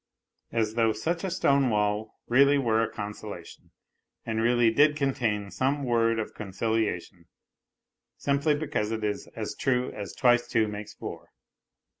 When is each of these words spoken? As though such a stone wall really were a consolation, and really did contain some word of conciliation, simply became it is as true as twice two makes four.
As 0.51 0.73
though 0.73 0.93
such 0.93 1.23
a 1.23 1.29
stone 1.29 1.69
wall 1.69 2.19
really 2.27 2.57
were 2.57 2.81
a 2.81 2.89
consolation, 2.89 3.69
and 4.25 4.41
really 4.41 4.71
did 4.71 4.95
contain 4.95 5.51
some 5.51 5.83
word 5.83 6.17
of 6.17 6.33
conciliation, 6.33 7.27
simply 8.17 8.55
became 8.55 8.91
it 8.93 9.03
is 9.03 9.27
as 9.35 9.55
true 9.55 9.91
as 9.91 10.15
twice 10.15 10.47
two 10.47 10.67
makes 10.67 10.95
four. 10.95 11.29